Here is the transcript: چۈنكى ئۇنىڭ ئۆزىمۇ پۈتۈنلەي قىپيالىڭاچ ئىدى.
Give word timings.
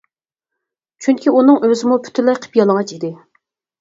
چۈنكى 1.05 1.33
ئۇنىڭ 1.35 1.61
ئۆزىمۇ 1.67 1.99
پۈتۈنلەي 2.07 2.41
قىپيالىڭاچ 2.47 2.95
ئىدى. 2.97 3.13